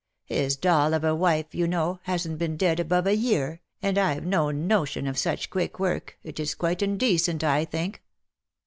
—His 0.25 0.55
doll 0.55 0.95
of 0.95 1.03
a 1.03 1.13
wife, 1.13 1.53
you 1.53 1.67
know, 1.67 1.99
hasn't 2.05 2.39
been 2.39 2.57
dead 2.57 2.79
above 2.79 3.05
a 3.05 3.15
year, 3.15 3.61
and 3.83 3.99
I've 3.99 4.25
no 4.25 4.49
notion 4.49 5.05
of 5.05 5.15
such 5.15 5.51
quick 5.51 5.79
work, 5.79 6.17
it 6.23 6.39
is 6.39 6.55
quite 6.55 6.81
indecent, 6.81 7.43
I 7.43 7.65
think. 7.65 8.01